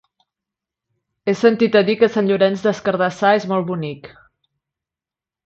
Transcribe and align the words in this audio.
He 1.29 1.35
sentit 1.41 1.77
a 1.81 1.83
dir 1.89 1.97
que 1.99 2.09
Sant 2.15 2.31
Llorenç 2.31 2.65
des 2.69 2.81
Cardassar 2.89 3.35
és 3.43 3.47
molt 3.53 3.69
bonic. 3.71 4.11